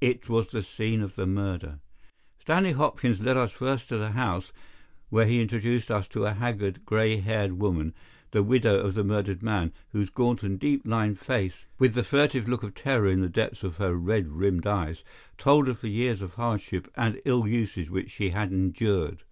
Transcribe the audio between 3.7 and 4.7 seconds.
to the house,